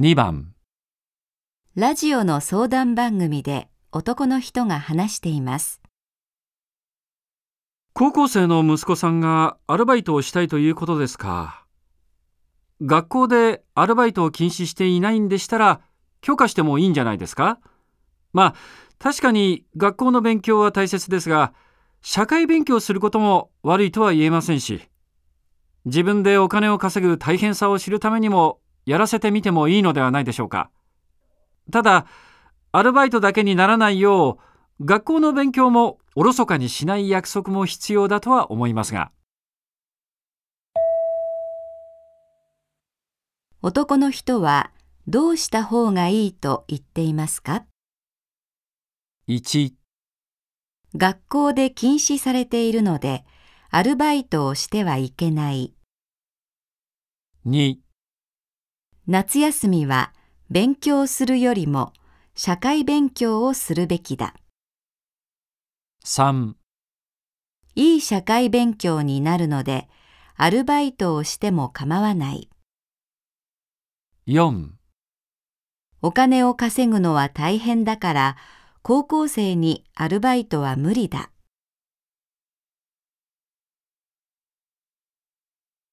[0.00, 0.52] 2番
[1.74, 5.82] ラジオの相談番組で男の人が話しています。
[7.94, 11.64] 高校生の息子さんがアルバイトをしたいということですか？
[12.80, 15.80] 学校でアルバイトを禁止していないんでしたら
[16.20, 17.58] 許可してもいいんじゃないですか？
[18.32, 18.54] まあ
[19.00, 21.52] 確かに学校の勉強は大切ですが
[22.02, 24.80] 社会勉強することも悪いとは言えませんし
[25.86, 30.70] 自分でお金を稼ぐ大変さを知るためにもやらせてみてもいいのではないでしょうか。
[31.70, 32.06] ただ
[32.72, 34.38] アルバイトだけにならないよ
[34.80, 39.10] う学校の勉強もおろそかにしない約束も必要だとは思いますが
[43.60, 44.70] 男の人は
[45.06, 47.66] どうした方がいいと言っていますか
[49.28, 49.74] ？1
[50.96, 53.26] 学校で禁止されているので
[53.68, 55.74] アルバイトをしてはいけない。
[57.46, 57.87] 2
[59.10, 60.12] 夏休みは
[60.50, 61.94] 勉強するよりも
[62.34, 64.34] 社会勉強をするべきだ。
[66.04, 66.52] 3
[67.74, 69.88] いい社会勉強になるので
[70.36, 72.50] アルバイトをしても構わない。
[74.26, 74.72] 4
[76.02, 78.36] お金を稼ぐのは大変だから
[78.82, 81.30] 高校生にアルバイトは無理だ。